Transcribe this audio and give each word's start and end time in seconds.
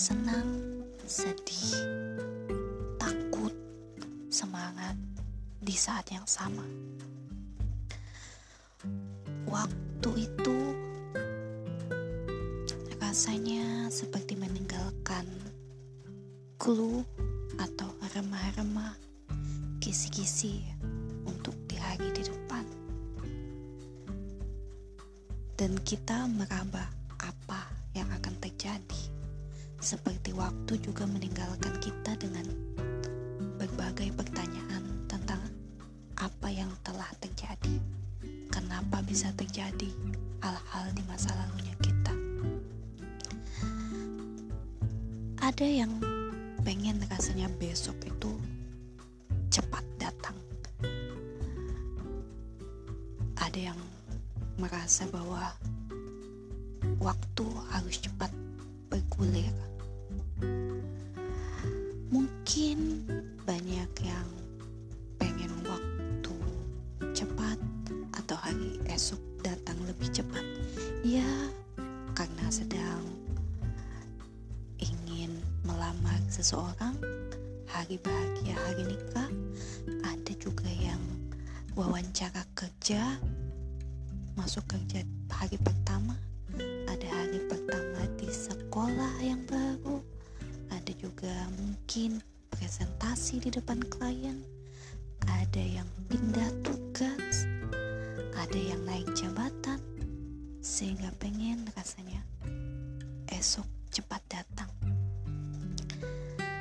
senang, 0.00 0.80
sedih, 1.04 1.76
takut, 2.96 3.52
semangat 4.32 4.96
di 5.60 5.76
saat 5.76 6.08
yang 6.08 6.24
sama. 6.24 6.64
Waktu 9.44 10.24
itu 10.24 10.56
rasanya 12.96 13.92
seperti 13.92 14.40
meninggalkan 14.40 15.28
clue 16.56 17.04
atau 17.60 17.92
remah-remah 18.16 18.96
kisi-kisi 19.84 20.64
untuk 21.28 21.52
di 21.68 21.76
hari 21.76 22.08
di 22.16 22.24
depan. 22.24 22.64
Dan 25.60 25.76
kita 25.84 26.24
meraba 26.24 26.99
Seperti 29.80 30.36
waktu 30.36 30.76
juga 30.84 31.08
meninggalkan 31.08 31.72
kita 31.80 32.12
dengan 32.20 32.44
berbagai 33.56 34.12
pertanyaan 34.12 35.08
tentang 35.08 35.40
apa 36.20 36.48
yang 36.52 36.68
telah 36.84 37.08
terjadi. 37.16 37.80
Kenapa 38.52 39.00
bisa 39.00 39.32
terjadi 39.32 39.88
hal-hal 40.44 40.92
di 40.92 41.00
masa 41.08 41.32
lalunya 41.32 41.72
kita. 41.80 42.12
Ada 45.40 45.64
yang 45.64 45.92
pengen 46.60 47.00
rasanya 47.08 47.48
besok 47.56 47.96
itu 48.04 48.36
cepat 49.48 49.84
datang. 49.96 50.36
Ada 53.40 53.72
yang 53.72 53.80
merasa 54.60 55.08
bahwa 55.08 55.56
waktu 57.00 57.44
harus 57.72 57.96
cepat 57.96 58.28
bergulir. 58.92 59.69
Wawancara 81.80 82.44
kerja, 82.52 83.00
masuk 84.36 84.68
kerja 84.68 85.00
hari 85.32 85.56
pertama, 85.64 86.12
ada 86.84 87.08
hari 87.08 87.40
pertama 87.48 88.04
di 88.20 88.28
sekolah 88.28 89.16
yang 89.24 89.40
baru, 89.48 90.04
ada 90.68 90.92
juga 91.00 91.32
mungkin 91.56 92.20
presentasi 92.52 93.40
di 93.40 93.48
depan 93.48 93.80
klien, 93.88 94.44
ada 95.24 95.64
yang 95.64 95.88
pindah 96.12 96.52
tugas, 96.60 97.48
ada 98.36 98.60
yang 98.60 98.84
naik 98.84 99.08
jabatan, 99.16 99.80
sehingga 100.60 101.08
pengen 101.16 101.64
rasanya 101.72 102.20
esok 103.32 103.64
cepat 103.88 104.20
datang. 104.28 104.68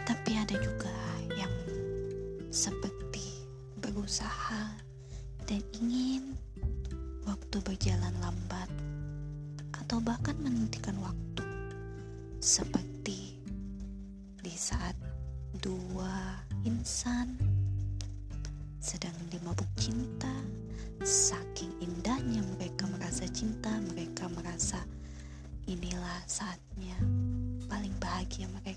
Tapi 0.08 0.32
ada 0.40 0.56
juga 0.64 0.96
yang 1.36 1.52
seperti 2.56 3.44
berusaha 3.84 4.88
dan 5.50 5.66
ingin 5.82 6.38
waktu 7.26 7.58
berjalan 7.66 8.14
lambat 8.22 8.70
atau 9.82 9.98
bahkan 9.98 10.38
menghentikan 10.46 10.94
waktu 11.02 11.42
seperti 12.38 13.42
di 14.46 14.54
saat 14.54 14.94
dua 15.58 16.38
insan 16.70 17.34
sedang 18.78 19.18
dimabuk 19.34 19.66
cinta 19.74 20.30
saking 21.02 21.74
indahnya 21.82 22.46
mereka 22.54 22.86
merasa 22.86 23.26
cinta 23.34 23.74
mereka 23.90 24.30
merasa 24.30 24.86
inilah 25.66 26.22
saatnya 26.30 26.94
paling 27.66 27.98
bahagia 27.98 28.46
mereka 28.54 28.69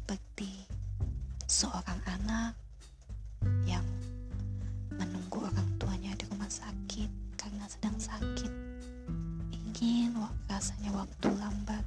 seperti 0.00 0.64
seorang 1.44 2.00
anak 2.08 2.56
yang 3.68 3.84
menunggu 4.96 5.44
orang 5.44 5.68
tuanya 5.76 6.16
di 6.16 6.24
rumah 6.32 6.48
sakit 6.48 7.36
karena 7.36 7.68
sedang 7.68 8.00
sakit. 8.00 8.48
Ingin 9.52 10.16
rasanya 10.48 10.96
waktu 10.96 11.28
lambat 11.36 11.84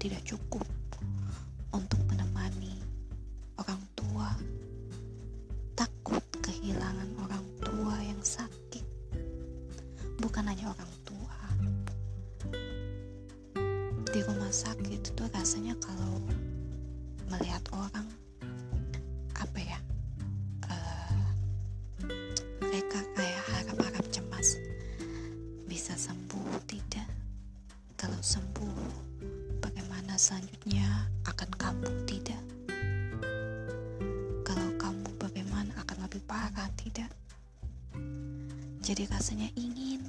tidak 0.00 0.24
cukup 0.24 0.64
untuk 1.76 2.00
menemani 2.08 2.72
orang 3.60 3.84
tua. 3.92 4.32
Takut 5.76 6.24
kehilangan 6.40 7.20
orang 7.20 7.44
tua 7.60 8.00
yang 8.00 8.16
sakit. 8.24 8.80
Bukan 10.16 10.48
hanya 10.48 10.72
orang 10.72 10.92
tua. 11.04 11.36
Di 14.08 14.20
rumah 14.24 14.48
sakit 14.48 15.12
itu 15.12 15.24
rasanya 15.36 15.76
kalau 15.84 16.24
melihat 17.28 17.59
jadi 38.90 39.06
rasanya 39.06 39.46
ingin 39.54 40.02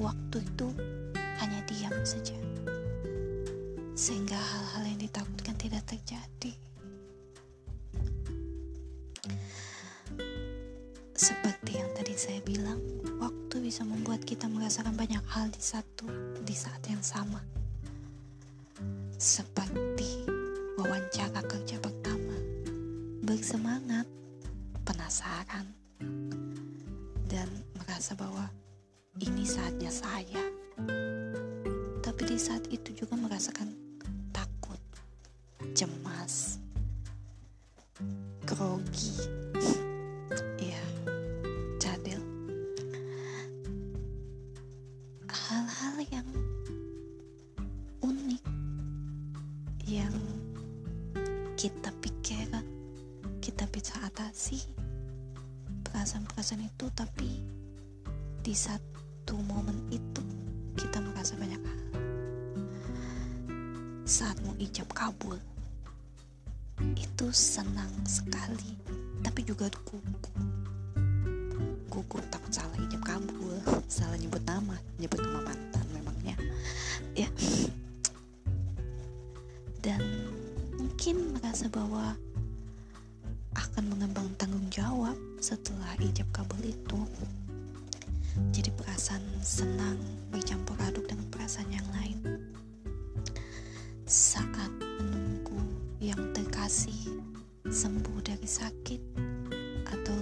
waktu 0.00 0.40
itu 0.40 0.72
hanya 1.36 1.60
diam 1.68 1.92
saja 2.00 2.32
sehingga 3.92 4.40
hal-hal 4.40 4.88
yang 4.88 5.00
ditakutkan 5.04 5.52
tidak 5.60 5.84
terjadi. 5.84 6.52
Seperti 11.16 11.80
yang 11.80 11.88
tadi 11.96 12.12
saya 12.12 12.40
bilang, 12.44 12.80
waktu 13.20 13.56
bisa 13.60 13.84
membuat 13.84 14.24
kita 14.24 14.48
merasakan 14.48 14.96
banyak 14.96 15.24
hal 15.28 15.48
di 15.52 15.60
satu 15.60 16.08
di 16.40 16.52
saat 16.52 16.80
yang 16.88 17.00
sama. 17.00 17.40
Seperti 19.16 20.24
wawancara 20.76 21.40
ini 29.22 29.48
saatnya 29.48 29.88
saya. 29.88 30.42
Tapi 32.04 32.22
di 32.28 32.36
saat 32.36 32.68
itu 32.68 32.92
juga 32.92 33.16
merasakan 33.16 33.85
saat 64.16 64.40
mau 64.48 64.56
ijab 64.56 64.88
kabul. 64.96 65.36
Itu 66.96 67.28
senang 67.36 67.92
sekali, 68.08 68.72
tapi 69.20 69.44
juga 69.44 69.68
gugup. 69.84 70.32
Gugup 71.92 72.24
takut 72.32 72.48
salah 72.48 72.80
ijab 72.80 73.04
kabul, 73.04 73.60
salah 73.92 74.16
nyebut 74.16 74.40
nama, 74.48 74.72
nyebut 74.96 75.20
nama 75.20 75.44
mantan 75.44 75.84
memangnya. 75.92 76.32
Ya. 77.12 77.28
Dan 79.84 80.00
mungkin 80.80 81.36
merasa 81.36 81.68
bahwa 81.68 82.16
akan 83.52 83.84
mengembang 83.92 84.32
tanggung 84.40 84.64
jawab 84.72 85.16
setelah 85.44 85.92
ijab 86.00 86.24
kabul 86.32 86.64
itu. 86.64 87.04
Jadi 88.48 88.72
perasaan 88.72 89.20
senang 89.44 90.00
bercampur 90.32 90.80
aduk 90.88 91.04
dengan 91.04 91.28
perasaan 91.28 91.68
yang 91.68 91.84
lain 91.92 92.55
saat 94.06 94.70
menunggu 95.02 95.58
yang 95.98 96.30
terkasih 96.30 97.18
sembuh 97.66 98.22
dari 98.22 98.46
sakit 98.46 99.02
atau 99.82 100.20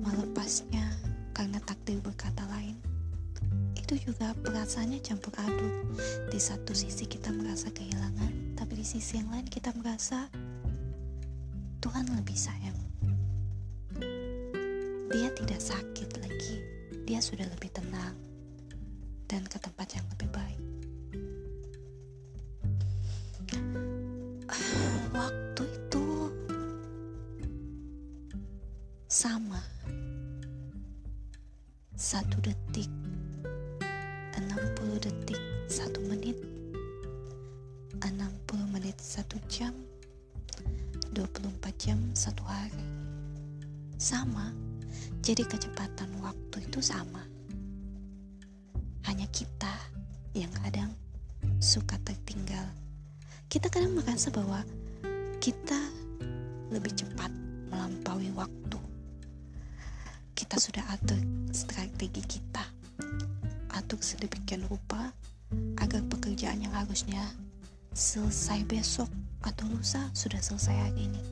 melepasnya 0.00 0.96
karena 1.36 1.60
takdir 1.60 2.00
berkata 2.00 2.40
lain. 2.48 2.80
Itu 3.76 4.00
juga 4.00 4.32
perasaannya 4.40 5.04
campur 5.04 5.36
aduk 5.44 6.00
di 6.32 6.40
satu 6.40 6.72
sisi 6.72 7.04
kita 7.04 7.28
merasa 7.36 7.68
kehilangan 7.68 8.56
tapi 8.56 8.80
di 8.80 8.86
sisi 8.88 9.20
yang 9.20 9.28
lain 9.28 9.44
kita 9.52 9.68
merasa 9.76 10.32
Tuhan 11.84 12.08
lebih 12.16 12.38
sayang. 12.40 12.80
Dia 15.12 15.28
tidak 15.36 15.60
sakit 15.60 16.08
lagi. 16.16 16.56
Dia 17.04 17.20
sudah 17.20 17.44
lebih 17.44 17.68
tenang 17.76 18.16
dan 19.28 19.44
ke 19.44 19.60
tempat 19.60 20.00
yang 20.00 20.08
lebih 20.16 20.32
baik 20.32 20.71
satu 31.96 32.40
detik. 32.40 32.88
60 34.36 34.96
detik. 35.00 35.40
Satu 35.68 36.00
menit. 36.08 36.36
60 38.00 38.72
menit. 38.72 38.96
Satu 38.96 39.36
jam. 39.48 39.76
24 41.12 41.72
jam. 41.76 41.98
Satu 42.16 42.40
hari. 42.48 42.84
Sama. 44.00 44.50
Jadi 45.22 45.44
kecepatan 45.46 46.10
waktu 46.24 46.64
itu 46.64 46.80
sama. 46.80 47.22
Hanya 49.06 49.28
kita 49.30 49.70
yang 50.32 50.50
kadang 50.64 50.90
suka 51.60 52.00
tertinggal. 52.02 52.64
Kita 53.52 53.68
kadang 53.68 53.92
merasa 53.94 54.32
bahwa 54.32 54.64
kita 55.38 55.78
lebih 56.72 56.96
cepat 56.96 57.28
melampaui 57.68 58.32
waktu 58.32 58.81
kita 60.52 60.68
sudah 60.68 60.84
atur 60.92 61.16
strategi 61.56 62.20
kita. 62.28 62.60
Atur 63.72 63.96
sedemikian 64.04 64.60
rupa 64.68 65.08
agar 65.80 66.04
pekerjaan 66.12 66.60
yang 66.60 66.76
harusnya 66.76 67.24
selesai 67.96 68.60
besok 68.68 69.08
atau 69.48 69.64
lusa 69.72 70.12
sudah 70.12 70.36
selesai 70.44 70.76
hari 70.76 71.08
ini 71.08 71.24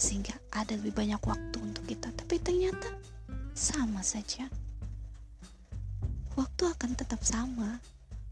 sehingga 0.00 0.32
ada 0.56 0.72
lebih 0.80 0.96
banyak 0.96 1.20
waktu 1.20 1.60
untuk 1.60 1.84
kita. 1.84 2.16
Tapi 2.16 2.40
ternyata 2.40 2.88
sama 3.52 4.00
saja. 4.00 4.48
Waktu 6.32 6.72
akan 6.72 6.96
tetap 6.96 7.20
sama. 7.28 7.76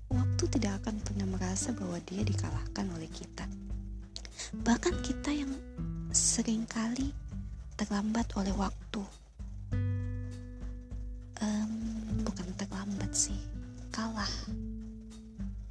Waktu 0.09 0.57
tidak 0.57 0.81
akan 0.81 1.05
pernah 1.05 1.29
merasa 1.37 1.77
bahwa 1.77 2.01
dia 2.09 2.25
dikalahkan 2.25 2.89
oleh 2.97 3.13
kita. 3.13 3.45
Bahkan 4.57 5.05
kita 5.05 5.37
yang 5.37 5.53
sering 6.17 6.65
kali 6.65 7.13
terlambat 7.77 8.33
oleh 8.41 8.57
waktu 8.57 9.20
um, 11.41 11.73
bukan 12.25 12.49
terlambat 12.57 13.13
sih. 13.13 13.41
Kalah. 13.91 14.31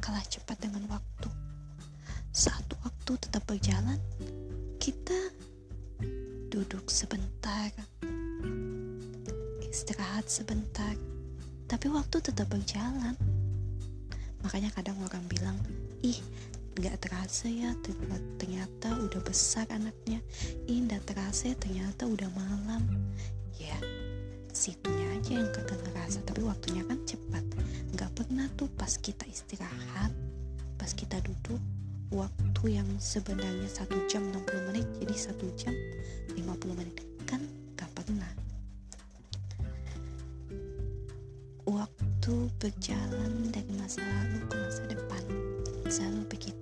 Kalah 0.01 0.25
cepat 0.27 0.57
dengan 0.60 0.86
waktu. 0.89 1.30
Saat 2.33 2.66
waktu 2.83 3.12
tetap 3.19 3.44
berjalan, 3.50 4.00
kita 4.77 5.18
duduk 6.50 6.89
sebentar, 6.89 7.69
istirahat 9.66 10.25
sebentar, 10.30 10.94
tapi 11.69 11.89
waktu 11.89 12.18
tetap 12.22 12.50
berjalan. 12.50 13.18
Makanya 14.42 14.72
kadang 14.72 14.98
orang 15.04 15.25
bilang, 15.27 15.57
ih 16.00 16.18
gak 16.80 17.04
terasa 17.04 17.51
ya 17.51 17.75
ternyata 18.39 18.95
udah 19.04 19.22
besar 19.25 19.68
anaknya. 19.68 20.24
Ih 20.63 20.80
gak 20.88 21.12
terasa 21.12 21.51
ya 21.51 21.56
ternyata 21.60 22.07
udah 22.07 22.30
malam. 22.33 22.88
Ya 23.60 23.75
situnya 24.56 25.09
tapi 26.26 26.42
waktunya 26.42 26.82
kan 26.90 26.98
cepat. 27.06 27.46
Gak 27.94 28.12
pernah 28.18 28.50
tuh 28.58 28.70
pas 28.74 28.90
kita 28.98 29.28
istirahat 29.30 30.14
pas 30.80 30.96
kita 30.96 31.20
duduk 31.20 31.60
waktu 32.10 32.80
yang 32.80 32.88
sebenarnya 32.98 33.68
satu 33.68 34.00
jam 34.08 34.24
60 34.32 34.72
menit 34.72 34.88
jadi 35.04 35.16
satu 35.30 35.46
jam 35.54 35.76
50 36.34 36.80
menit. 36.80 36.98
Kan 37.30 37.46
gak 37.78 37.92
pernah. 37.94 38.32
Waktu 41.70 42.34
berjalan 42.58 43.54
dari 43.54 43.72
masa 43.78 44.02
lalu 44.02 44.40
ke 44.50 44.56
masa 44.58 44.84
depan 44.90 45.24
selalu 45.86 46.22
begitu 46.34 46.59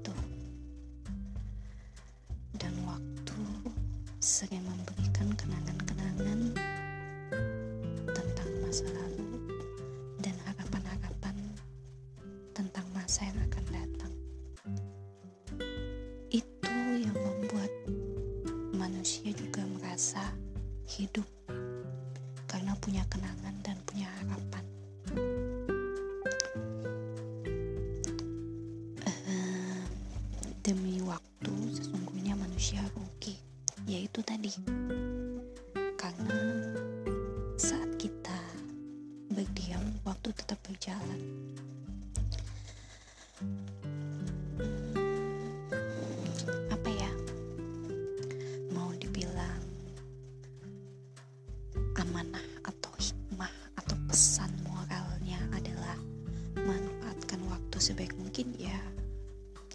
waktu 57.78 57.94
sebaik 57.94 58.18
mungkin 58.18 58.58
ya 58.58 58.74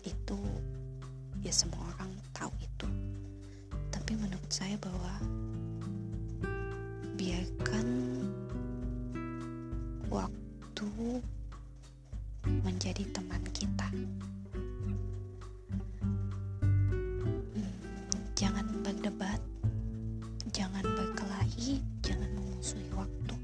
itu 0.03 0.35
ya 1.39 1.55
semua 1.55 1.87
orang 1.95 2.11
tahu 2.35 2.51
itu 2.59 2.91
tapi 3.95 4.19
menurut 4.19 4.51
saya 4.51 4.75
bahwa 4.83 5.23
biarkan 7.15 7.87
waktu 10.11 10.91
menjadi 12.67 13.07
teman 13.15 13.47
kita 13.55 13.87
jangan 18.35 18.67
berdebat, 18.83 19.39
jangan 20.51 20.83
berkelahi, 20.83 21.79
jangan 22.03 22.27
memusuhi 22.35 22.91
waktu. 22.99 23.39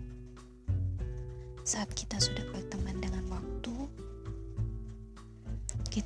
Saat 1.62 1.94
kita 1.94 2.18
sudah 2.18 2.37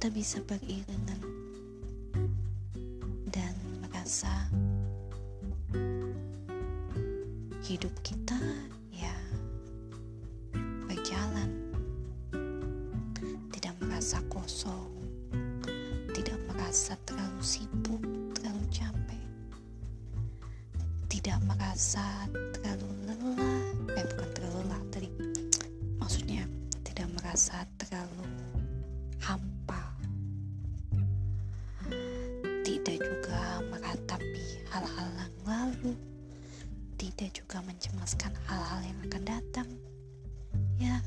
kita 0.03 0.19
bisa 0.19 0.43
beriringan 0.43 1.23
dan 3.31 3.55
merasa 3.79 4.51
hidup 7.63 7.95
kita 8.03 8.35
tidak 37.03 37.35
juga 37.35 37.59
mencemaskan 37.67 38.31
hal-hal 38.47 38.81
yang 38.87 38.99
akan 39.11 39.23
datang. 39.27 39.69
Ya 40.79 41.03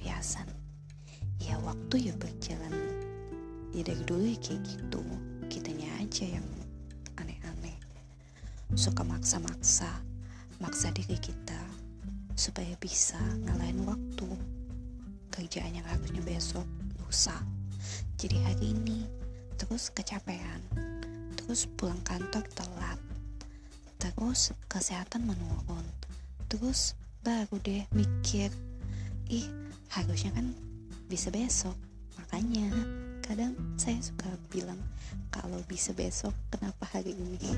pelampiasan. 0.00 0.48
Ya 1.40 1.60
waktu 1.60 2.08
ya 2.08 2.14
berjalan, 2.16 2.72
ya 3.72 3.84
dari 3.84 4.02
dulu 4.08 4.24
ya 4.24 4.36
kayak 4.40 4.60
gitu, 4.64 5.02
kitanya 5.48 5.88
aja 6.00 6.24
yang 6.40 6.48
aneh-aneh, 7.20 7.76
suka 8.76 9.04
maksa-maksa 9.04 9.88
maksa 10.60 10.92
diri 10.92 11.16
kita 11.16 11.60
supaya 12.36 12.72
bisa 12.80 13.20
ngalahin 13.44 13.84
waktu. 13.84 14.28
Kerjaan 15.32 15.72
yang 15.72 15.86
harusnya 15.88 16.20
besok 16.24 16.68
lusa. 17.00 17.36
Jadi 18.20 18.36
hari 18.44 18.76
ini 18.76 19.08
terus 19.56 19.88
kecapean 19.92 20.60
terus 21.36 21.68
pulang 21.76 22.00
kantor 22.04 22.44
telat 22.56 23.00
terus 24.00 24.56
kesehatan 24.68 25.28
menurun 25.28 25.84
terus 26.48 26.96
baru 27.20 27.60
deh 27.60 27.84
mikir 27.92 28.48
ih 29.28 29.48
harusnya 29.90 30.30
kan 30.30 30.54
bisa 31.10 31.34
besok. 31.34 31.74
Makanya 32.14 32.70
kadang 33.26 33.58
saya 33.74 33.98
suka 33.98 34.30
bilang 34.54 34.78
kalau 35.34 35.58
bisa 35.66 35.90
besok 35.90 36.34
kenapa 36.54 36.86
hari 36.86 37.18
ini? 37.18 37.50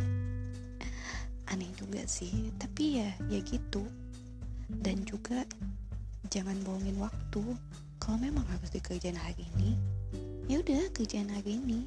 Aneh 1.53 1.69
juga 1.77 2.01
sih. 2.09 2.49
Tapi 2.57 3.05
ya 3.05 3.11
ya 3.29 3.41
gitu. 3.45 3.85
Dan 4.73 5.05
juga 5.05 5.45
jangan 6.33 6.57
bohongin 6.65 6.97
waktu. 6.97 7.45
Kalau 8.01 8.19
memang 8.19 8.49
harus 8.49 8.73
dikerjain 8.73 9.15
hari 9.15 9.47
ini 9.57 9.77
ya 10.49 10.59
udah 10.65 10.89
kerjaan 10.97 11.29
hari 11.29 11.61
ini. 11.61 11.85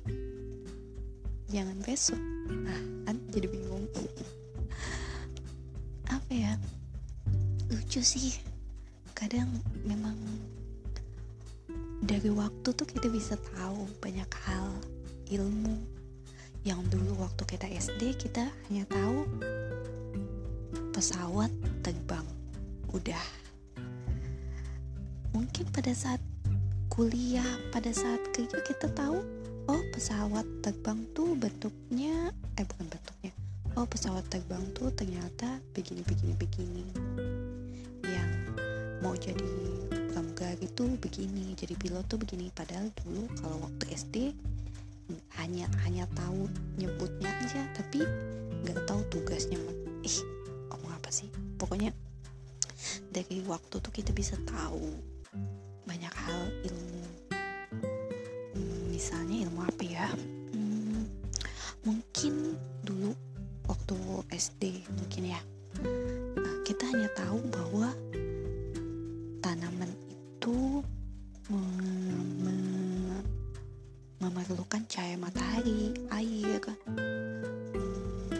Jangan 1.50 1.82
besok. 1.82 2.22
Nah 2.54 3.10
kan 3.10 3.18
jadi 3.34 3.50
bingung. 3.50 3.90
Apa 6.06 6.32
ya? 6.32 6.54
Lucu 7.74 8.06
sih 8.06 8.55
kadang 9.16 9.48
memang 9.88 10.14
dari 12.04 12.30
waktu 12.30 12.70
tuh 12.76 12.86
kita 12.86 13.08
bisa 13.10 13.40
tahu 13.56 13.88
banyak 14.04 14.28
hal 14.46 14.70
ilmu 15.32 15.80
yang 16.68 16.84
dulu 16.92 17.24
waktu 17.24 17.48
kita 17.48 17.66
SD 17.72 18.20
kita 18.20 18.52
hanya 18.70 18.86
tahu 18.92 19.26
pesawat 20.92 21.50
terbang 21.82 22.28
udah. 22.92 23.26
Mungkin 25.36 25.68
pada 25.72 25.92
saat 25.92 26.20
kuliah 26.96 27.44
pada 27.76 27.92
saat 27.92 28.24
kerja 28.32 28.56
kita 28.64 28.88
tahu 28.96 29.20
oh 29.68 29.82
pesawat 29.92 30.48
terbang 30.64 31.04
tuh 31.12 31.36
bentuknya 31.36 32.32
eh 32.56 32.64
bukan 32.64 32.88
bentuknya 32.88 33.32
oh 33.76 33.84
pesawat 33.84 34.24
terbang 34.32 34.64
tuh 34.72 34.88
ternyata 34.96 35.60
begini 35.76 36.08
begini 36.08 36.34
begini 36.40 37.05
mau 39.06 39.14
jadi 39.14 39.46
pramugari 40.10 40.66
tuh 40.74 40.98
begini 40.98 41.54
jadi 41.54 41.78
pilot 41.78 42.10
tuh 42.10 42.18
begini. 42.18 42.50
Padahal 42.50 42.90
dulu 43.06 43.30
kalau 43.38 43.70
waktu 43.70 43.94
SD 43.94 44.34
hanya 45.38 45.70
hanya 45.86 46.10
tahu 46.18 46.50
nyebutnya 46.82 47.30
aja 47.46 47.62
tapi 47.78 48.02
nggak 48.66 48.90
tahu 48.90 49.06
tugasnya 49.14 49.62
ih 50.02 50.18
ngomong 50.74 50.90
apa 50.90 51.14
sih? 51.14 51.30
Pokoknya 51.62 51.94
dari 53.14 53.46
waktu 53.46 53.78
tuh 53.78 53.94
kita 53.94 54.10
bisa 54.10 54.34
tahu 54.50 54.90
banyak 55.86 56.10
hal 56.10 56.42
ilmu. 56.66 57.06
Hmm, 58.58 58.82
misalnya 58.90 59.46
ilmu 59.46 59.62
apa 59.70 59.84
ya? 59.86 60.10
Hmm, 60.50 61.06
mungkin 61.86 62.58
dulu 62.82 63.14
waktu 63.70 63.98
SD 64.34 64.90
mungkin 64.98 65.30
ya. 65.30 65.42
Nah, 66.42 66.56
kita 66.66 66.90
hanya 66.90 67.14
tahu 67.14 67.38
bahwa 67.54 67.94
tanaman 69.46 69.94
itu 70.10 70.82
memerlukan 74.18 74.82
cahaya 74.90 75.22
matahari, 75.22 75.94
air, 76.18 76.58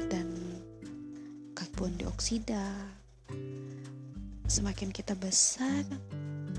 dan 0.10 0.26
karbon 1.54 1.94
dioksida. 2.02 2.90
Semakin 4.50 4.90
kita 4.90 5.14
besar, 5.14 5.86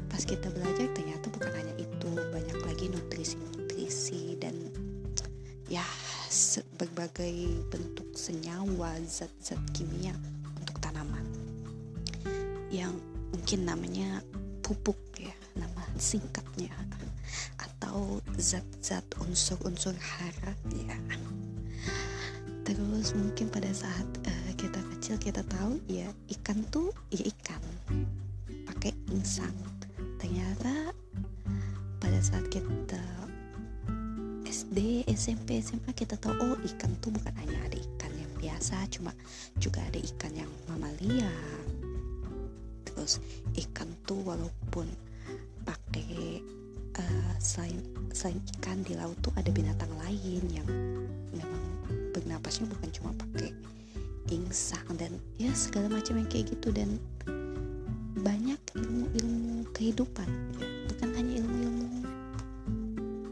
pas 0.07 0.23
kita 0.23 0.47
belajar 0.55 0.95
ternyata 0.95 1.27
bukan 1.35 1.51
hanya 1.51 1.75
itu, 1.83 2.11
banyak 2.31 2.59
lagi 2.71 2.87
nutrisi-nutrisi 2.87 4.39
dan 4.39 4.55
ya 5.67 5.83
berbagai 6.79 7.67
bentuk 7.67 8.15
senyawa, 8.15 8.95
zat-zat 9.11 9.59
kimia 9.75 10.15
untuk 10.55 10.79
tanaman 10.79 11.27
yang 12.71 12.95
mungkin 13.33 13.67
namanya 13.67 14.23
pupuk 14.63 14.99
ya, 15.19 15.35
nama 15.55 15.83
singkatnya 15.97 16.75
atau 17.57 18.21
zat-zat 18.37 19.05
unsur-unsur 19.23 19.95
hara 19.95 20.53
ya. 20.75 20.97
Terus 22.67 23.15
mungkin 23.15 23.47
pada 23.47 23.71
saat 23.71 24.09
uh, 24.27 24.51
kita 24.59 24.83
kecil 24.97 25.17
kita 25.23 25.47
tahu 25.47 25.79
ya 25.87 26.11
ikan 26.35 26.67
tuh 26.75 26.91
ya 27.15 27.23
ikan 27.31 27.63
pakai 28.67 28.91
insang. 29.15 29.55
Ternyata 30.19 30.91
pada 32.03 32.19
saat 32.19 32.51
kita 32.51 32.99
SD 34.57 35.05
SMP 35.11 35.61
SMA 35.61 35.93
kita 35.95 36.17
tahu 36.17 36.35
oh 36.39 36.59
ikan 36.75 36.91
tuh 37.05 37.13
bukan 37.15 37.35
hanya 37.39 37.61
ada 37.69 37.77
ikan 37.77 38.13
yang 38.17 38.33
biasa 38.41 38.89
cuma 38.89 39.13
juga 39.61 39.85
ada 39.85 40.01
ikan 40.01 40.33
yang 40.33 40.51
mamalia 40.65 41.29
terus 42.97 43.21
ikan 43.69 43.93
tuh 44.09 44.17
walaupun 44.25 44.89
pakai 45.69 46.41
uh, 46.97 47.33
selain 47.37 47.77
selain 48.17 48.41
ikan 48.57 48.81
di 48.81 48.97
laut 48.97 49.15
tuh 49.21 49.31
ada 49.37 49.53
binatang 49.53 49.93
lain 50.01 50.43
yang 50.49 50.69
memang 51.37 51.65
bernapasnya 52.17 52.65
bukan 52.73 52.89
cuma 52.97 53.13
pakai 53.13 53.53
insang 54.33 54.89
dan 54.97 55.13
ya 55.37 55.53
segala 55.53 55.93
macam 55.93 56.19
yang 56.19 56.29
kayak 56.33 56.51
gitu 56.57 56.73
dan 56.73 56.99
banyak 58.25 58.59
ilmu-ilmu 58.75 59.71
kehidupan. 59.71 60.27
Bukan 60.91 61.09
hanya 61.15 61.45
ilmu-ilmu 61.45 61.87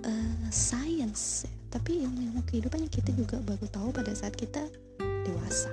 uh, 0.06 0.46
sains 0.52 1.48
tapi 1.72 2.06
ilmu-ilmu 2.06 2.46
kehidupan 2.46 2.86
yang 2.86 2.92
kita 2.92 3.10
juga 3.16 3.42
baru 3.42 3.66
tahu 3.72 3.88
pada 3.90 4.12
saat 4.14 4.36
kita 4.38 4.62
dewasa. 5.26 5.72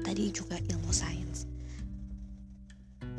Tadi 0.00 0.32
juga 0.32 0.58
ilmu 0.58 0.90
sains 0.90 1.49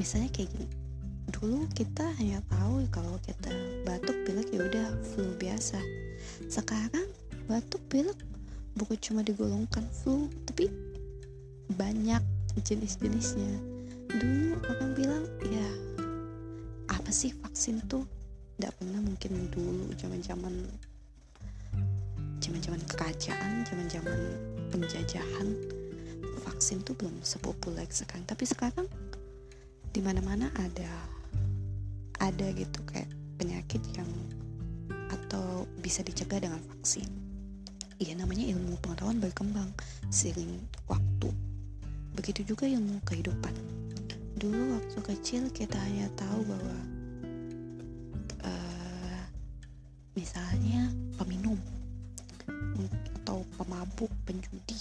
misalnya 0.02 0.34
kayak 0.34 0.50
gini 0.50 0.82
dulu 1.30 1.70
kita 1.78 2.02
hanya 2.18 2.42
tahu 2.50 2.82
kalau 2.90 3.22
kita 3.22 3.54
batuk 3.86 4.18
pilek 4.26 4.50
ya 4.50 4.66
udah 4.66 4.88
flu 5.14 5.30
biasa. 5.38 5.78
Sekarang 6.50 7.08
batuk 7.46 7.82
pilek 7.90 8.18
bukan 8.78 8.98
cuma 8.98 9.22
digolongkan 9.22 9.86
flu 10.02 10.26
tapi 10.50 10.70
banyak 11.78 12.22
jenis-jenisnya. 12.62 13.58
Dulu 14.12 14.60
orang 14.70 14.92
bilang 14.98 15.24
ya 15.50 15.68
apa 16.90 17.10
sih 17.14 17.32
vaksin 17.38 17.80
tuh? 17.86 18.04
Tidak 18.58 18.74
pernah 18.78 19.02
mungkin 19.02 19.50
dulu 19.50 19.94
zaman-zaman 19.98 20.54
zaman-zaman 22.42 22.82
kerajaan 22.90 23.66
zaman-zaman 23.66 24.20
penjajahan 24.74 25.48
vaksin 26.46 26.86
tuh 26.86 26.94
belum 26.98 27.18
sepopuler 27.26 27.86
sekarang. 27.90 28.26
Tapi 28.30 28.46
sekarang 28.46 28.86
di 29.92 30.00
mana-mana 30.00 30.48
ada 30.56 30.92
ada 32.24 32.48
gitu 32.56 32.80
kayak 32.88 33.12
penyakit 33.36 33.84
yang 33.98 34.08
atau 35.12 35.68
bisa 35.84 36.00
dicegah 36.00 36.40
dengan 36.40 36.64
vaksin. 36.72 37.08
Iya 38.00 38.18
namanya 38.18 38.48
ilmu 38.56 38.80
pengetahuan 38.80 39.20
berkembang 39.20 39.70
seiring 40.08 40.58
waktu. 40.88 41.30
Begitu 42.16 42.56
juga 42.56 42.66
ilmu 42.66 43.04
kehidupan. 43.04 43.54
Dulu 44.40 44.80
waktu 44.80 45.00
kecil 45.06 45.52
kita 45.52 45.76
hanya 45.78 46.08
tahu 46.16 46.40
bahwa 46.48 46.78
uh, 48.48 49.22
misalnya 50.16 50.88
peminum 51.20 51.60
atau 53.22 53.44
pemabuk 53.60 54.10
penjudi 54.26 54.80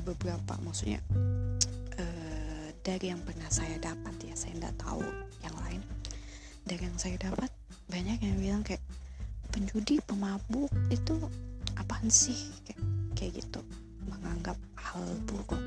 ada 0.00 0.16
beberapa 0.16 0.56
maksudnya 0.64 1.04
dari 2.80 3.12
yang 3.12 3.20
pernah 3.20 3.44
saya 3.52 3.76
dapat 3.76 4.16
ya 4.24 4.32
saya 4.32 4.56
tidak 4.56 4.72
tahu 4.80 5.04
yang 5.44 5.52
lain. 5.60 5.84
Dari 6.64 6.88
yang 6.88 6.96
saya 6.96 7.20
dapat 7.20 7.52
banyak 7.92 8.24
yang 8.24 8.40
bilang 8.40 8.62
kayak 8.64 8.80
penjudi 9.52 10.00
pemabuk 10.08 10.72
itu 10.88 11.12
apaan 11.76 12.08
sih? 12.08 12.48
Kayak, 12.64 12.80
kayak 13.12 13.32
gitu 13.44 13.60
menganggap 14.08 14.56
hal 14.80 15.04
buruk. 15.28 15.60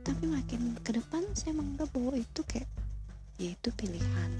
Tapi 0.00 0.24
makin 0.24 0.72
ke 0.80 0.96
depan 0.96 1.28
saya 1.36 1.52
menganggap 1.52 1.92
bahwa 1.92 2.16
itu 2.16 2.40
kayak 2.48 2.68
ya 3.36 3.52
itu 3.52 3.68
pilihan. 3.76 4.32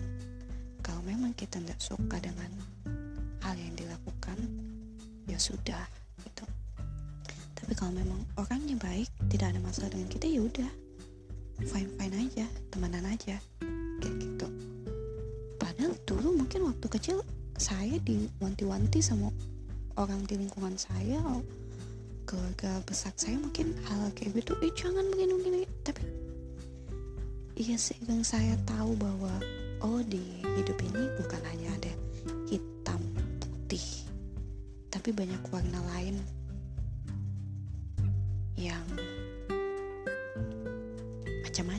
Kalau 0.81 1.05
memang 1.05 1.37
kita 1.37 1.61
tidak 1.61 1.77
suka 1.85 2.17
dengan 2.25 2.49
hal 3.45 3.53
yang 3.53 3.77
dilakukan 3.77 4.41
ya 5.29 5.37
sudah 5.37 5.85
gitu. 6.25 6.49
Tapi 7.53 7.73
kalau 7.77 7.93
memang 7.93 8.25
orangnya 8.41 8.81
baik 8.81 9.13
tidak 9.29 9.57
ada 9.57 9.61
masalah 9.61 9.93
dengan 9.93 10.09
kita 10.09 10.27
ya 10.29 10.41
udah. 10.45 10.71
Fine 11.59 11.91
fine 11.97 12.17
aja 12.17 12.47
temenan 12.73 13.05
aja 13.09 13.37
kayak 14.01 14.15
gitu. 14.19 14.47
Padahal 15.61 15.93
dulu 16.09 16.43
mungkin 16.45 16.69
waktu 16.69 16.87
kecil 16.89 17.21
saya 17.59 17.99
diwanti-wanti 18.03 19.03
sama 19.03 19.35
orang 19.99 20.23
di 20.31 20.39
lingkungan 20.39 20.79
saya 20.79 21.19
keluarga 22.23 22.79
besar 22.87 23.11
saya 23.19 23.35
mungkin 23.35 23.75
hal 23.91 24.15
kayak 24.15 24.39
gitu 24.39 24.55
eh 24.63 24.71
jangan 24.77 25.03
begini 25.11 25.33
begini 25.41 25.61
tapi 25.83 26.05
iya 27.59 27.75
seiring 27.75 28.23
saya 28.23 28.55
tahu 28.63 28.95
bahwa 28.95 29.33
oh 29.83 29.99
di 30.07 30.23
hidup 30.45 30.79
ini 30.79 31.09
bukan 31.19 31.43
hanya 31.51 31.73
ada 31.75 31.93
hitam 32.47 33.01
putih 33.43 34.07
tapi 34.93 35.11
banyak 35.11 35.41
warna 35.51 35.81
lain 35.97 36.21
yang 38.55 38.87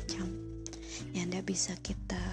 macam-macam 0.10 0.30
yang 1.14 1.30
tidak 1.30 1.46
bisa 1.46 1.74
kita 1.86 2.24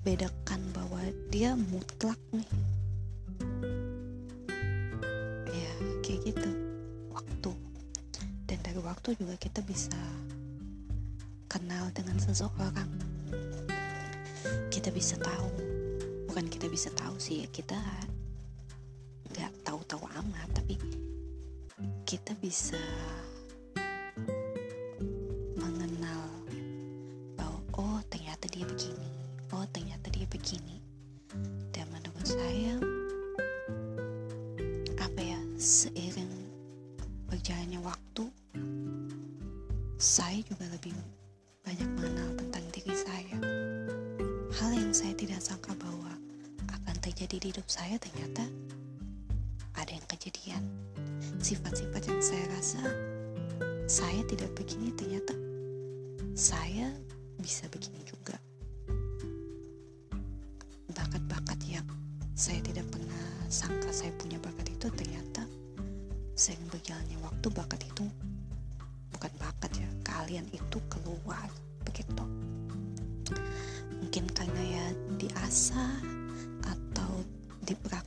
bedakan 0.00 0.64
bahwa 0.72 1.04
dia 1.28 1.52
mutlak 1.52 2.16
nih. 2.32 2.48
Ya 5.52 5.72
kayak 6.00 6.20
gitu. 6.24 6.50
Waktu. 7.12 7.52
Dan 8.48 8.58
dari 8.64 8.80
waktu 8.80 9.12
juga 9.20 9.36
kita 9.36 9.60
bisa 9.68 10.00
kenal 11.52 11.92
dengan 11.92 12.16
seseorang. 12.16 12.88
Kita 14.72 14.88
bisa 14.88 15.20
tahu. 15.20 15.52
Bukan 16.32 16.48
kita 16.48 16.64
bisa 16.72 16.88
tahu 16.96 17.20
sih 17.20 17.44
kita 17.52 17.76
nggak 19.36 19.52
tahu-tahu 19.68 20.00
amat 20.16 20.48
tapi 20.56 20.80
kita 22.08 22.32
bisa 22.40 22.80
saya 40.00 40.40
juga 40.48 40.64
lebih 40.72 40.96
banyak 41.60 41.84
mengenal 42.00 42.32
tentang 42.32 42.64
diri 42.72 42.96
saya. 42.96 43.36
Hal 44.56 44.72
yang 44.72 44.96
saya 44.96 45.12
tidak 45.12 45.44
sangka 45.44 45.76
bahwa 45.76 46.16
akan 46.72 46.96
terjadi 47.04 47.36
di 47.36 47.52
hidup 47.52 47.68
saya 47.68 48.00
ternyata 48.00 48.48
ada 49.76 49.92
yang 49.92 50.06
kejadian. 50.08 50.64
Sifat-sifat 51.44 52.08
yang 52.08 52.16
saya 52.24 52.48
rasa 52.48 52.80
saya 53.84 54.24
tidak 54.24 54.48
begini 54.56 54.88
ternyata 54.96 55.36
saya 56.32 56.96
bisa 57.36 57.68
begini 57.68 58.00
juga. 58.08 58.40
Bakat-bakat 60.96 61.60
yang 61.68 61.84
saya 62.32 62.64
tidak 62.64 62.88
pernah 62.88 63.20
sangka 63.52 63.92
saya 63.92 64.16
punya 64.16 64.40
bakat 64.40 64.64
itu 64.72 64.88
ternyata 64.96 65.44
sering 66.32 66.64
berjalannya 66.72 67.20
waktu 67.20 67.52
bakat 67.52 67.84
itu 67.84 68.08
diasah 75.50 75.98
atau 76.62 77.26
dipraktekkan 77.66 77.99